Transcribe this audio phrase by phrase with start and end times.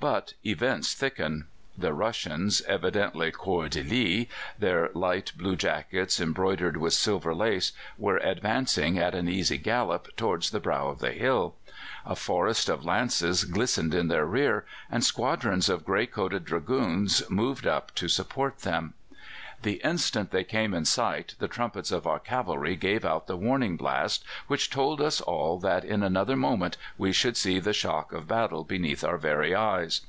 [0.00, 1.48] "But events thicken.
[1.76, 8.96] The Russians evidently corps d'élite their light blue jackets embroidered with silver lace, were advancing
[8.96, 11.56] at an easy gallop towards the brow of the hill.
[12.06, 17.66] A forest of lances glistened in their rear, and squadrons of grey coated Dragoons moved
[17.66, 18.94] up to support them.
[19.62, 23.76] "The instant they came in sight the trumpets of our cavalry gave out the warning
[23.76, 28.28] blast which told us all that in another moment we should see the shock of
[28.28, 30.02] battle beneath our very eyes.